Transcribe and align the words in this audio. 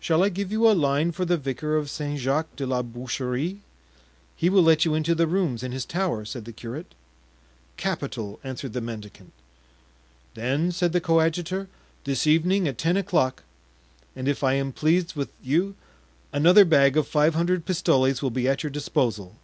"Shall 0.00 0.24
I 0.24 0.28
give 0.28 0.50
you 0.50 0.68
a 0.68 0.72
line 0.74 1.12
for 1.12 1.24
the 1.24 1.36
vicar 1.36 1.76
of 1.76 1.88
St. 1.88 2.18
Jacques 2.18 2.56
de 2.56 2.66
la 2.66 2.82
Boucherie? 2.82 3.60
he 4.34 4.50
will 4.50 4.60
let 4.64 4.84
you 4.84 4.96
into 4.96 5.14
the 5.14 5.28
rooms 5.28 5.62
in 5.62 5.70
his 5.70 5.84
tower," 5.84 6.24
said 6.24 6.46
the 6.46 6.52
curate. 6.52 6.96
"Capital," 7.76 8.40
answered 8.42 8.72
the 8.72 8.80
mendicant. 8.80 9.32
"Then," 10.34 10.72
said 10.72 10.90
the 10.92 11.00
coadjutor, 11.00 11.68
"this 12.02 12.26
evening, 12.26 12.66
at 12.66 12.76
ten 12.76 12.96
o'clock, 12.96 13.44
and 14.16 14.26
if 14.26 14.42
I 14.42 14.54
am 14.54 14.72
pleased 14.72 15.14
with 15.14 15.28
you 15.40 15.76
another 16.32 16.64
bag 16.64 16.96
of 16.96 17.06
five 17.06 17.36
hundred 17.36 17.64
pistoles 17.64 18.20
will 18.20 18.30
be 18.30 18.48
at 18.48 18.64
your 18.64 18.70
disposal." 18.70 19.36